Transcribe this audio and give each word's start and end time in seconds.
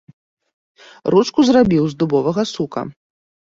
Ручку 1.17 1.45
зрабіў 1.51 1.83
з 1.93 2.01
дубовага 2.01 2.49
сука. 2.55 2.81